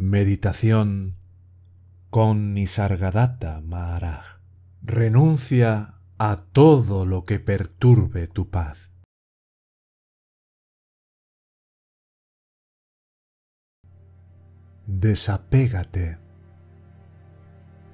Meditación 0.00 1.16
con 2.08 2.54
Nisargadatta 2.54 3.60
Maharaj. 3.62 4.38
Renuncia 4.80 5.96
a 6.18 6.36
todo 6.36 7.04
lo 7.04 7.24
que 7.24 7.40
perturbe 7.40 8.28
tu 8.28 8.48
paz. 8.48 8.92
Desapégate 14.86 16.18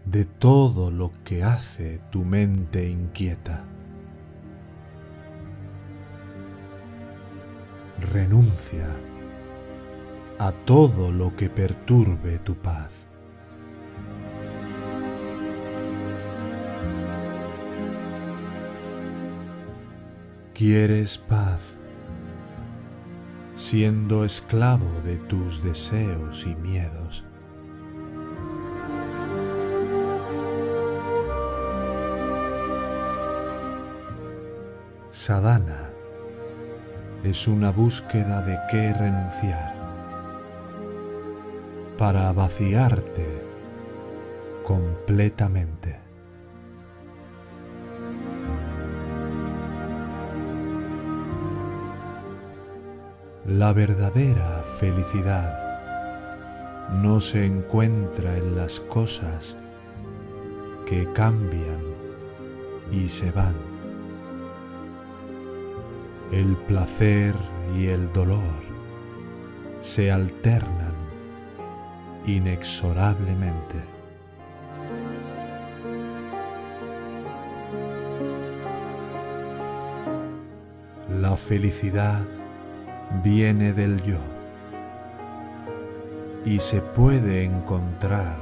de 0.04 0.26
todo 0.26 0.90
lo 0.90 1.10
que 1.24 1.42
hace 1.42 2.00
tu 2.10 2.26
mente 2.26 2.86
inquieta. 2.86 3.64
Renuncia 8.12 8.94
a 10.46 10.52
todo 10.52 11.10
lo 11.10 11.34
que 11.34 11.48
perturbe 11.48 12.38
tu 12.38 12.54
paz. 12.54 13.06
¿Quieres 20.52 21.16
paz? 21.16 21.78
siendo 23.54 24.24
esclavo 24.24 24.90
de 25.04 25.16
tus 25.16 25.62
deseos 25.62 26.44
y 26.44 26.56
miedos. 26.56 27.24
Sadhana 35.08 35.92
es 37.22 37.46
una 37.46 37.70
búsqueda 37.70 38.42
de 38.42 38.58
qué 38.70 38.92
renunciar 38.92 39.73
para 41.96 42.32
vaciarte 42.32 43.26
completamente. 44.64 46.00
La 53.46 53.72
verdadera 53.72 54.62
felicidad 54.62 55.64
no 57.02 57.20
se 57.20 57.44
encuentra 57.44 58.36
en 58.36 58.56
las 58.56 58.80
cosas 58.80 59.58
que 60.86 61.10
cambian 61.12 61.82
y 62.90 63.08
se 63.08 63.30
van. 63.30 63.54
El 66.32 66.56
placer 66.56 67.34
y 67.76 67.86
el 67.88 68.12
dolor 68.12 68.40
se 69.80 70.10
alternan 70.10 70.93
inexorablemente. 72.26 73.94
La 81.20 81.36
felicidad 81.36 82.22
viene 83.22 83.72
del 83.72 84.02
yo 84.02 84.18
y 86.44 86.58
se 86.58 86.80
puede 86.80 87.44
encontrar 87.44 88.38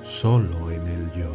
solo 0.00 0.70
en 0.70 0.86
el 0.86 1.10
yo. 1.12 1.32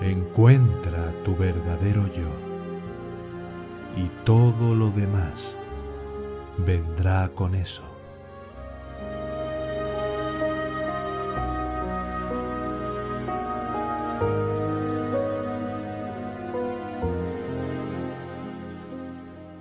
Encuentra 0.00 1.12
tu 1.24 1.36
verdadero 1.36 2.06
yo 2.08 2.28
y 3.96 4.08
todo 4.24 4.74
lo 4.74 4.90
demás 4.90 5.56
vendrá 6.58 7.28
con 7.28 7.54
eso. 7.54 7.97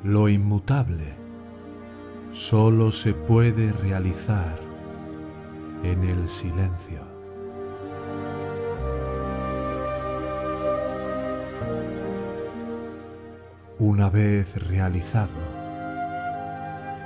Lo 0.03 0.29
inmutable 0.29 1.15
solo 2.29 2.91
se 2.91 3.13
puede 3.13 3.71
realizar 3.73 4.59
en 5.83 6.03
el 6.03 6.27
silencio. 6.27 7.01
Una 13.79 14.09
vez 14.09 14.67
realizado, 14.67 15.29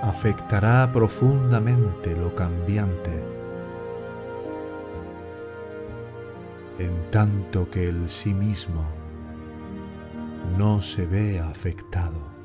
afectará 0.03 0.91
profundamente 0.91 2.15
lo 2.15 2.35
cambiante, 2.35 3.11
en 6.79 7.11
tanto 7.11 7.69
que 7.69 7.87
el 7.87 8.09
sí 8.09 8.33
mismo 8.33 8.83
no 10.57 10.81
se 10.81 11.05
ve 11.05 11.39
afectado. 11.39 12.40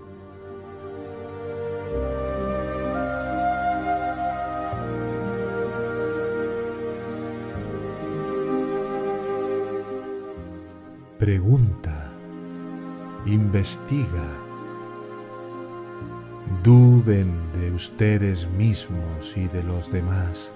Pregunta, 11.19 12.13
investiga, 13.25 14.29
duden 16.63 17.33
de 17.55 17.71
ustedes 17.71 18.47
mismos 18.51 19.35
y 19.39 19.49
de 19.49 19.63
los 19.63 19.91
demás 19.91 20.53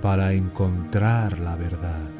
para 0.00 0.32
encontrar 0.32 1.38
la 1.38 1.54
verdad. 1.54 2.10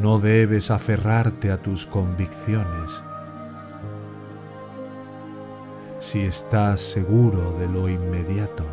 No 0.00 0.18
debes 0.18 0.70
aferrarte 0.70 1.50
a 1.50 1.58
tus 1.58 1.84
convicciones. 1.84 3.04
Si 5.98 6.22
estás 6.22 6.80
seguro 6.80 7.58
de 7.58 7.68
lo 7.68 7.90
inmediato, 7.90 8.64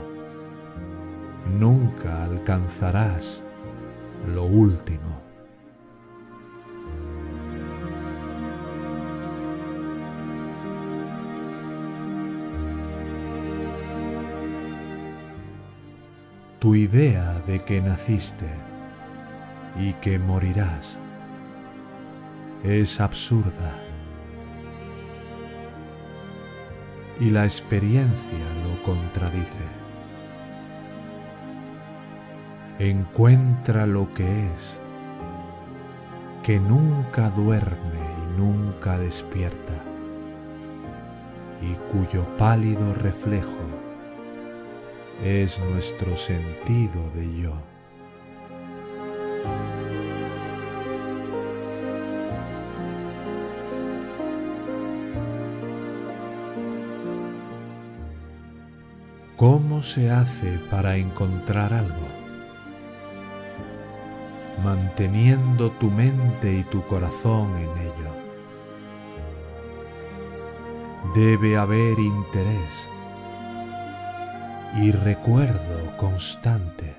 nunca 1.60 2.24
alcanzarás 2.24 3.44
lo 4.34 4.46
último. 4.46 5.29
Tu 16.60 16.76
idea 16.76 17.42
de 17.48 17.64
que 17.64 17.80
naciste 17.80 18.50
y 19.78 19.94
que 19.94 20.20
morirás 20.20 21.00
es 22.66 23.00
absurda 23.00 23.80
y 27.18 27.30
la 27.30 27.46
experiencia 27.46 28.46
lo 28.64 28.84
contradice. 28.84 29.64
Encuentra 32.78 33.86
lo 33.86 34.12
que 34.14 34.48
es, 34.54 34.82
que 36.44 36.60
nunca 36.60 37.30
duerme 37.30 38.00
y 38.24 38.40
nunca 38.40 38.98
despierta, 38.98 39.74
y 41.62 41.74
cuyo 41.92 42.26
pálido 42.38 42.94
reflejo 42.94 43.89
es 45.24 45.60
nuestro 45.60 46.16
sentido 46.16 47.02
de 47.12 47.42
yo. 47.42 47.54
¿Cómo 59.36 59.82
se 59.82 60.10
hace 60.10 60.60
para 60.70 60.98
encontrar 60.98 61.74
algo? 61.74 62.08
Manteniendo 64.64 65.72
tu 65.72 65.90
mente 65.90 66.54
y 66.54 66.64
tu 66.64 66.86
corazón 66.86 67.56
en 67.56 67.70
ello. 67.78 68.20
debe 71.14 71.58
haber 71.58 72.00
interés 72.00 72.88
y 74.78 74.92
recuerdo 74.92 75.98
constante. 75.98 76.96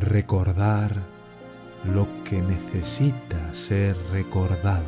Recordar 0.00 0.92
lo 1.84 2.06
que 2.24 2.42
necesita 2.42 3.54
ser 3.54 3.96
recordado 4.12 4.84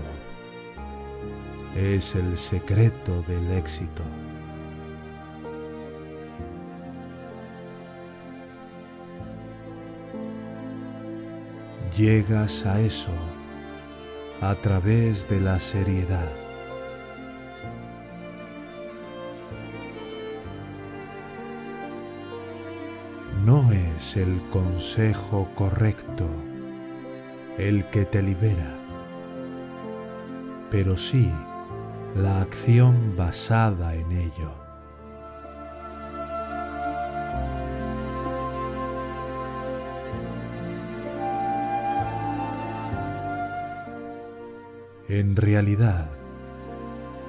es 1.76 2.14
el 2.14 2.36
secreto 2.36 3.22
del 3.22 3.52
éxito. 3.52 4.02
Llegas 11.96 12.64
a 12.66 12.80
eso 12.80 13.12
a 14.40 14.54
través 14.54 15.28
de 15.28 15.40
la 15.40 15.58
seriedad. 15.58 16.32
No 23.44 23.72
es 23.72 24.16
el 24.16 24.40
consejo 24.50 25.50
correcto 25.54 26.28
el 27.56 27.84
que 27.86 28.04
te 28.04 28.22
libera, 28.22 28.76
pero 30.70 30.96
sí 30.96 31.32
la 32.14 32.40
acción 32.40 33.16
basada 33.16 33.94
en 33.94 34.12
ello. 34.12 34.67
En 45.08 45.36
realidad, 45.36 46.10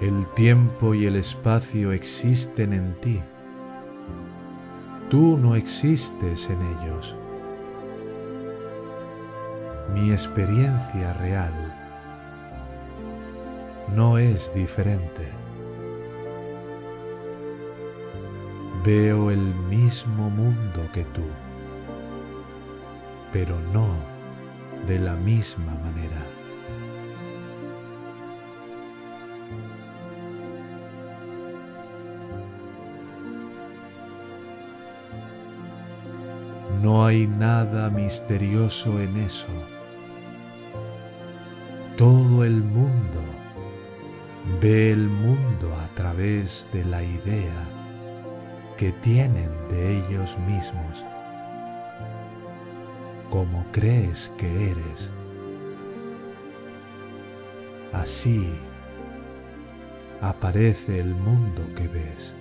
el 0.02 0.28
tiempo 0.32 0.94
y 0.94 1.06
el 1.06 1.16
espacio 1.16 1.94
existen 1.94 2.74
en 2.74 2.94
ti. 3.00 3.22
Tú 5.10 5.38
no 5.38 5.56
existes 5.56 6.50
en 6.50 6.60
ellos. 6.62 7.16
Mi 9.94 10.12
experiencia 10.12 11.14
real 11.14 11.54
no 13.96 14.18
es 14.18 14.54
diferente. 14.54 15.26
Veo 18.84 19.32
el 19.32 19.56
mismo 19.70 20.30
mundo 20.30 20.82
que 20.92 21.06
tú, 21.06 21.24
pero 23.32 23.56
no 23.74 23.88
de 24.86 25.00
la 25.00 25.16
misma 25.16 25.74
manera. 25.76 26.29
No 36.90 37.06
hay 37.06 37.28
nada 37.28 37.92
misterioso 37.92 39.00
en 39.00 39.16
eso. 39.18 39.54
Todo 41.96 42.44
el 42.44 42.64
mundo 42.64 43.22
ve 44.60 44.94
el 44.94 45.08
mundo 45.08 45.72
a 45.84 45.88
través 45.94 46.68
de 46.74 46.84
la 46.86 47.04
idea 47.04 47.70
que 48.76 48.92
tienen 48.92 49.52
de 49.70 50.00
ellos 50.00 50.36
mismos, 50.48 51.06
como 53.30 53.64
crees 53.72 54.34
que 54.40 54.72
eres. 54.72 55.12
Así 57.94 58.52
aparece 60.22 60.98
el 60.98 61.14
mundo 61.14 61.62
que 61.76 61.88
ves. 61.88 62.36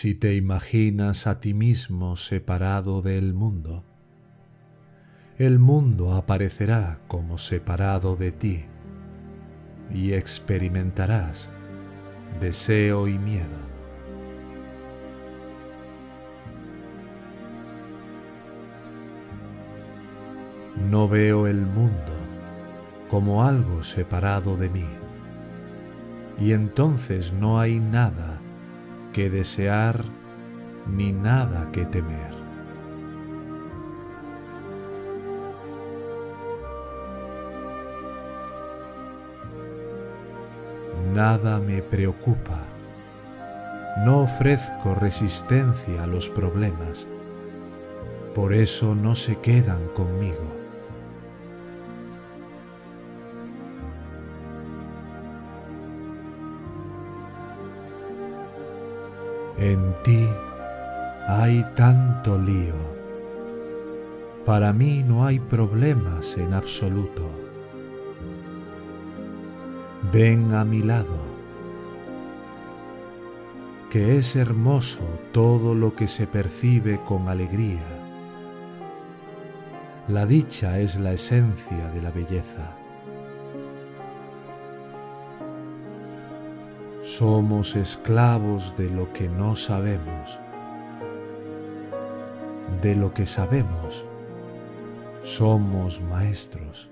Si 0.00 0.14
te 0.14 0.36
imaginas 0.36 1.26
a 1.26 1.40
ti 1.40 1.54
mismo 1.54 2.14
separado 2.14 3.02
del 3.02 3.34
mundo, 3.34 3.82
el 5.38 5.58
mundo 5.58 6.14
aparecerá 6.14 7.00
como 7.08 7.36
separado 7.36 8.14
de 8.14 8.30
ti 8.30 8.64
y 9.92 10.12
experimentarás 10.12 11.50
deseo 12.38 13.08
y 13.08 13.18
miedo. 13.18 13.58
No 20.88 21.08
veo 21.08 21.48
el 21.48 21.66
mundo 21.66 22.14
como 23.10 23.42
algo 23.42 23.82
separado 23.82 24.56
de 24.56 24.70
mí 24.70 24.86
y 26.38 26.52
entonces 26.52 27.32
no 27.32 27.58
hay 27.58 27.80
nada 27.80 28.40
que 29.12 29.30
desear 29.30 30.04
ni 30.86 31.12
nada 31.12 31.70
que 31.72 31.84
temer. 31.84 32.38
Nada 41.14 41.58
me 41.58 41.82
preocupa. 41.82 42.58
No 44.04 44.20
ofrezco 44.20 44.94
resistencia 44.94 46.04
a 46.04 46.06
los 46.06 46.28
problemas. 46.28 47.08
Por 48.34 48.52
eso 48.52 48.94
no 48.94 49.14
se 49.16 49.38
quedan 49.38 49.88
conmigo. 49.88 50.57
En 59.58 59.92
ti 60.04 60.28
hay 61.26 61.66
tanto 61.74 62.38
lío. 62.38 62.76
Para 64.46 64.72
mí 64.72 65.02
no 65.02 65.26
hay 65.26 65.40
problemas 65.40 66.38
en 66.38 66.54
absoluto. 66.54 67.28
Ven 70.12 70.54
a 70.54 70.64
mi 70.64 70.82
lado, 70.82 71.18
que 73.90 74.16
es 74.16 74.36
hermoso 74.36 75.04
todo 75.32 75.74
lo 75.74 75.92
que 75.92 76.06
se 76.06 76.28
percibe 76.28 77.00
con 77.04 77.28
alegría. 77.28 77.84
La 80.06 80.24
dicha 80.24 80.78
es 80.78 81.00
la 81.00 81.12
esencia 81.12 81.90
de 81.90 82.00
la 82.00 82.12
belleza. 82.12 82.77
Somos 87.18 87.74
esclavos 87.74 88.76
de 88.76 88.88
lo 88.90 89.12
que 89.12 89.28
no 89.28 89.56
sabemos. 89.56 90.38
De 92.80 92.94
lo 92.94 93.12
que 93.12 93.26
sabemos, 93.26 94.06
somos 95.24 96.00
maestros. 96.00 96.88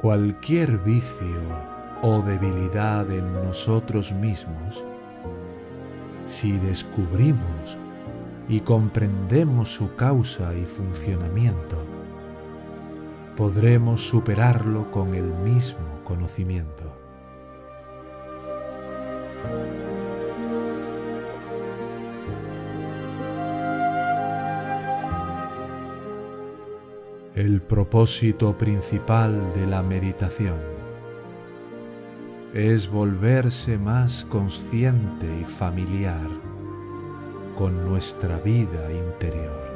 Cualquier 0.00 0.78
vicio 0.78 1.42
o 2.00 2.22
debilidad 2.22 3.10
en 3.10 3.34
nosotros 3.34 4.12
mismos 4.12 4.84
si 6.30 6.52
descubrimos 6.52 7.76
y 8.48 8.60
comprendemos 8.60 9.74
su 9.74 9.96
causa 9.96 10.54
y 10.54 10.64
funcionamiento, 10.64 11.76
podremos 13.36 14.06
superarlo 14.06 14.92
con 14.92 15.14
el 15.14 15.24
mismo 15.24 16.04
conocimiento. 16.04 16.84
El 27.34 27.60
propósito 27.60 28.56
principal 28.56 29.52
de 29.52 29.66
la 29.66 29.82
meditación 29.82 30.79
es 32.54 32.90
volverse 32.90 33.78
más 33.78 34.24
consciente 34.24 35.26
y 35.40 35.44
familiar 35.44 36.28
con 37.56 37.84
nuestra 37.84 38.38
vida 38.38 38.90
interior. 38.92 39.70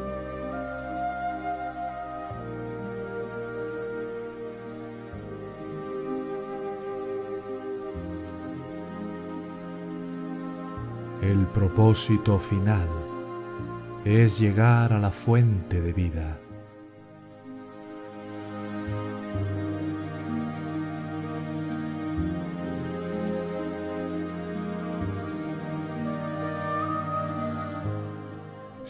El 11.23 11.47
propósito 11.47 12.39
final 12.41 12.89
es 14.05 14.41
llegar 14.41 14.93
a 14.93 14.99
la 14.99 15.11
fuente 15.11 15.81
de 15.81 15.93
vida. 15.93 16.44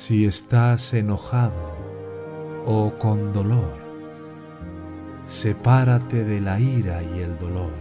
Si 0.06 0.26
estás 0.26 0.92
enojado 0.92 1.78
o 2.66 2.92
con 2.98 3.32
dolor, 3.32 3.72
sepárate 5.26 6.24
de 6.24 6.42
la 6.42 6.60
ira 6.60 7.02
y 7.02 7.20
el 7.20 7.38
dolor 7.38 7.72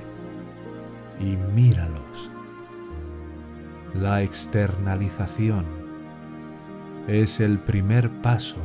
y 1.20 1.36
míralos. 1.54 2.32
La 3.94 4.22
externalización 4.22 5.66
es 7.10 7.42
el 7.42 7.60
primer 7.60 8.10
paso 8.22 8.62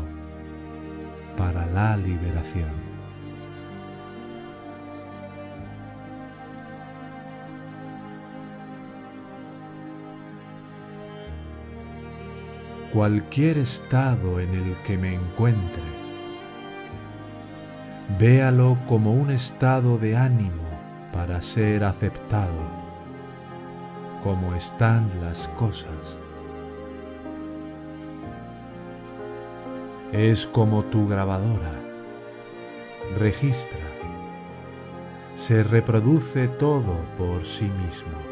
para 1.37 1.67
la 1.67 1.97
liberación. 1.97 2.88
Cualquier 12.93 13.59
estado 13.59 14.41
en 14.41 14.55
el 14.55 14.83
que 14.83 14.97
me 14.97 15.15
encuentre, 15.15 15.83
véalo 18.19 18.79
como 18.89 19.13
un 19.13 19.31
estado 19.31 19.99
de 19.99 20.17
ánimo 20.17 20.63
para 21.13 21.43
ser 21.43 21.85
aceptado, 21.85 22.63
como 24.23 24.55
están 24.55 25.07
las 25.21 25.49
cosas. 25.49 26.17
Es 30.11 30.47
como 30.47 30.83
tu 30.85 31.07
grabadora, 31.07 31.75
registra, 33.19 33.85
se 35.35 35.63
reproduce 35.63 36.49
todo 36.49 36.97
por 37.19 37.45
sí 37.45 37.71
mismo. 37.85 38.28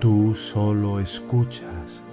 Tú 0.00 0.34
solo 0.34 1.00
escuchas. 1.00 2.04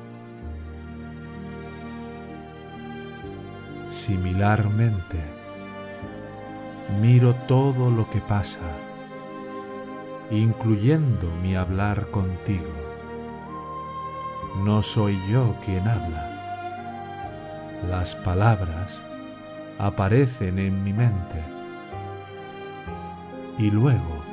Similarmente, 3.89 5.19
miro 7.01 7.35
todo 7.45 7.91
lo 7.91 8.09
que 8.09 8.21
pasa, 8.21 8.61
incluyendo 10.31 11.29
mi 11.41 11.55
hablar 11.55 12.09
contigo. 12.09 12.71
No 14.63 14.81
soy 14.81 15.19
yo 15.29 15.57
quien 15.65 15.85
habla. 15.85 16.29
Las 17.89 18.15
palabras 18.15 19.01
aparecen 19.77 20.57
en 20.57 20.85
mi 20.85 20.93
mente 20.93 21.43
y 23.57 23.69
luego 23.71 24.23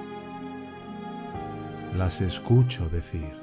las 1.97 2.21
escucho 2.21 2.89
decir. 2.89 3.40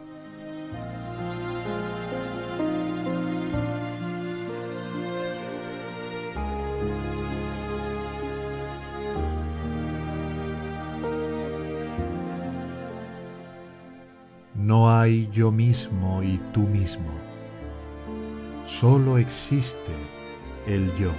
Hay 15.08 15.30
yo 15.32 15.54
mismo 15.54 16.22
y 16.22 16.38
tú 16.52 16.62
mismo. 16.68 17.12
Solo 18.66 19.18
existe 19.18 19.94
el 20.66 20.94
yo, 20.96 21.12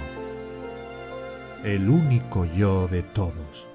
el 1.63 1.89
único 1.89 2.45
yo 2.45 2.87
de 2.87 3.01
todos. 3.01 3.67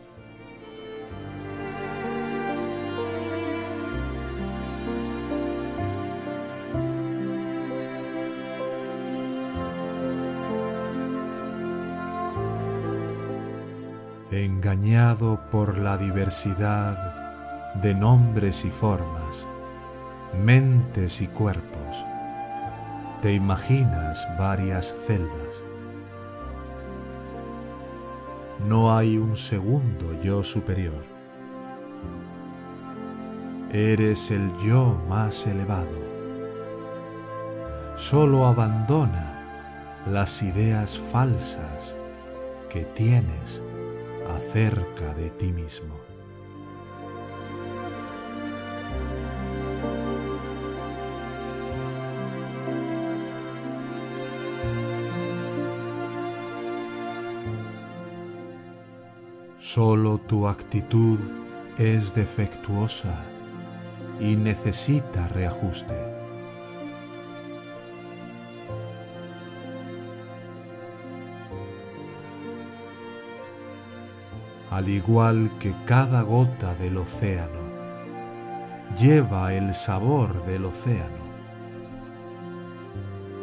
engañado 14.31 15.41
por 15.51 15.79
la 15.79 15.97
diversidad 15.97 17.73
de 17.81 17.95
nombres 17.95 18.65
y 18.65 18.71
formas, 18.71 19.47
mentes 20.43 21.21
y 21.21 21.27
cuerpos, 21.27 22.05
te 23.23 23.33
imaginas 23.33 24.29
varias 24.39 24.93
celdas. 25.07 25.65
No 28.69 28.97
hay 28.97 29.19
un 29.19 29.37
segundo 29.37 30.19
yo 30.23 30.45
superior. 30.45 31.03
Eres 33.73 34.31
el 34.31 34.55
yo 34.65 35.01
más 35.09 35.47
elevado. 35.47 35.99
Solo 37.97 38.47
abandona 38.47 40.03
las 40.07 40.43
ideas 40.43 40.99
falsas 40.99 41.97
que 42.69 42.85
tienes 42.85 43.63
acerca 44.37 45.15
de 45.15 45.31
ti 45.31 45.53
mismo. 45.53 46.04
Solo 59.67 60.19
tu 60.19 60.47
actitud 60.47 61.19
es 61.79 62.15
defectuosa 62.15 63.25
y 64.21 64.37
necesita 64.37 65.27
reajuste. 65.29 65.95
al 74.71 74.89
igual 74.89 75.51
que 75.59 75.75
cada 75.87 76.21
gota 76.21 76.75
del 76.75 76.99
océano, 76.99 77.63
lleva 79.01 79.55
el 79.55 79.73
sabor 79.73 80.45
del 80.45 80.67
océano. 80.67 81.25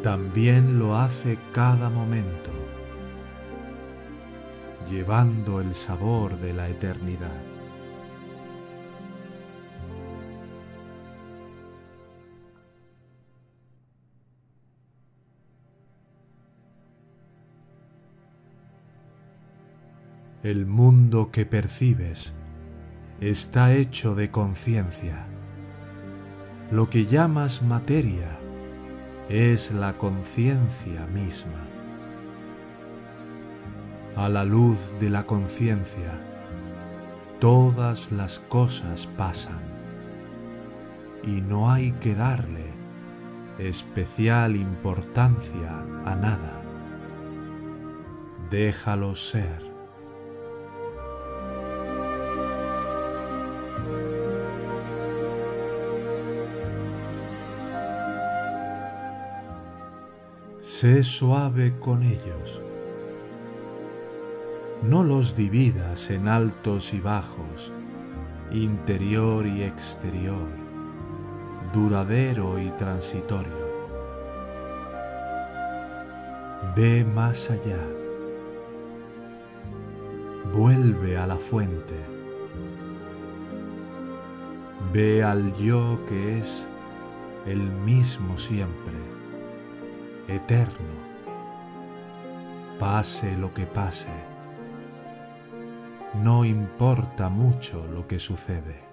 También 0.02 0.78
lo 0.78 0.94
hace 0.94 1.38
cada 1.52 1.90
momento, 1.90 2.52
llevando 4.92 5.62
el 5.62 5.74
sabor 5.74 6.36
de 6.36 6.52
la 6.52 6.68
eternidad. 6.68 7.40
El 20.42 20.66
mundo 20.66 21.30
que 21.30 21.46
percibes 21.46 22.36
está 23.18 23.72
hecho 23.72 24.14
de 24.14 24.30
conciencia. 24.30 25.26
Lo 26.70 26.90
que 26.90 27.06
llamas 27.06 27.62
materia 27.62 28.38
es 29.30 29.72
la 29.72 29.96
conciencia 29.96 31.06
misma. 31.06 31.71
A 34.16 34.28
la 34.28 34.44
luz 34.44 34.98
de 35.00 35.08
la 35.10 35.24
conciencia, 35.24 36.20
todas 37.40 38.12
las 38.12 38.38
cosas 38.38 39.06
pasan 39.06 39.60
y 41.22 41.40
no 41.40 41.70
hay 41.70 41.92
que 41.92 42.14
darle 42.14 42.66
especial 43.58 44.56
importancia 44.56 45.84
a 46.04 46.14
nada. 46.14 46.60
Déjalo 48.50 49.14
ser. 49.14 49.72
sé 60.82 61.04
suave 61.04 61.78
con 61.78 62.02
ellos. 62.02 62.60
No 64.82 65.04
los 65.04 65.36
dividas 65.36 66.10
en 66.10 66.26
altos 66.26 66.92
y 66.92 67.00
bajos, 67.00 67.72
interior 68.50 69.46
y 69.46 69.62
exterior, 69.62 70.48
duradero 71.72 72.58
y 72.58 72.68
transitorio. 72.70 73.62
Ve 76.74 77.04
más 77.04 77.50
allá. 77.52 77.78
Vuelve 80.52 81.16
a 81.16 81.28
la 81.28 81.36
fuente. 81.36 81.94
Ve 84.92 85.22
al 85.22 85.54
yo 85.56 86.00
que 86.08 86.38
es 86.38 86.68
el 87.46 87.60
mismo 87.60 88.36
siempre, 88.36 88.94
eterno, 90.28 90.92
pase 92.78 93.36
lo 93.36 93.54
que 93.54 93.66
pase, 93.66 94.31
no 96.14 96.44
importa 96.44 97.28
mucho 97.28 97.86
lo 97.86 98.06
que 98.06 98.18
sucede. 98.18 98.92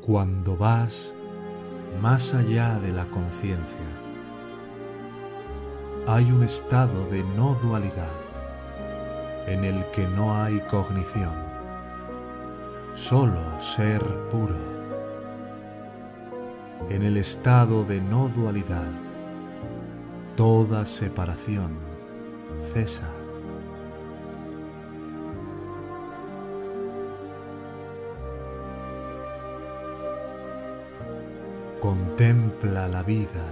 Cuando 0.00 0.56
vas 0.56 1.14
más 2.00 2.32
allá 2.34 2.78
de 2.78 2.92
la 2.92 3.06
conciencia, 3.06 3.80
hay 6.06 6.30
un 6.30 6.44
estado 6.44 7.06
de 7.08 7.24
no 7.36 7.54
dualidad 7.60 8.12
en 9.48 9.64
el 9.64 9.84
que 9.86 10.06
no 10.06 10.40
hay 10.40 10.60
cognición, 10.60 11.45
solo 12.96 13.60
ser 13.60 14.02
puro. 14.30 14.56
En 16.88 17.02
el 17.02 17.18
estado 17.18 17.84
de 17.84 18.00
no 18.00 18.28
dualidad, 18.28 18.90
toda 20.34 20.86
separación 20.86 21.76
cesa. 22.58 23.10
Contempla 31.80 32.88
la 32.88 33.02
vida 33.02 33.44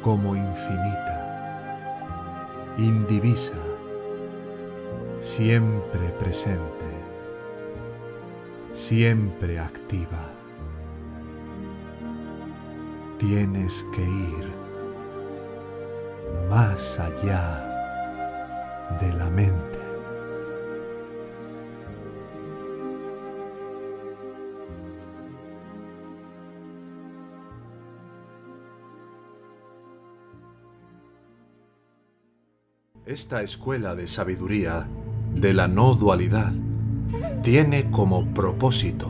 como 0.00 0.36
infinita, 0.36 1.76
indivisa, 2.78 3.58
siempre 5.18 6.10
presente, 6.20 6.97
siempre 8.78 9.58
activa. 9.58 10.30
Tienes 13.18 13.84
que 13.92 14.02
ir 14.02 14.48
más 16.48 17.00
allá 17.00 17.64
de 19.00 19.12
la 19.14 19.28
mente. 19.30 19.80
Esta 33.04 33.42
escuela 33.42 33.96
de 33.96 34.06
sabiduría 34.06 34.86
de 35.34 35.52
la 35.52 35.66
no 35.66 35.94
dualidad 35.94 36.52
tiene 37.42 37.90
como 37.90 38.26
propósito 38.26 39.08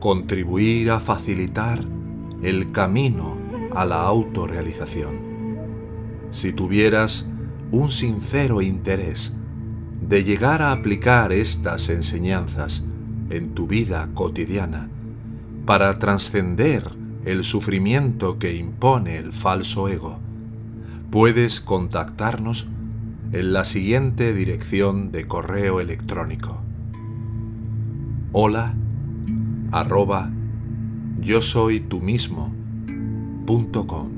contribuir 0.00 0.90
a 0.90 1.00
facilitar 1.00 1.80
el 2.42 2.70
camino 2.72 3.36
a 3.74 3.84
la 3.84 4.02
autorrealización. 4.02 5.28
Si 6.30 6.52
tuvieras 6.52 7.28
un 7.70 7.90
sincero 7.90 8.62
interés 8.62 9.36
de 10.00 10.24
llegar 10.24 10.62
a 10.62 10.72
aplicar 10.72 11.32
estas 11.32 11.88
enseñanzas 11.88 12.84
en 13.30 13.54
tu 13.54 13.66
vida 13.66 14.08
cotidiana 14.14 14.88
para 15.66 15.98
trascender 15.98 16.84
el 17.24 17.44
sufrimiento 17.44 18.38
que 18.38 18.54
impone 18.54 19.18
el 19.18 19.32
falso 19.32 19.88
ego, 19.88 20.18
puedes 21.10 21.60
contactarnos 21.60 22.68
en 23.32 23.52
la 23.52 23.64
siguiente 23.64 24.32
dirección 24.32 25.12
de 25.12 25.26
correo 25.26 25.80
electrónico. 25.80 26.67
Hola 28.30 28.74
arroba 29.72 30.30
yo 31.18 31.40
soy 31.40 31.80
tú 31.80 32.02
mismo 32.02 32.52
punto 33.46 33.86
com. 33.86 34.17